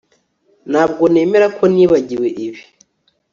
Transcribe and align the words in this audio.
Ntabwo 0.71 1.03
nemera 1.13 1.47
ko 1.57 1.63
nibagiwe 1.73 2.27
ibi 2.45 2.61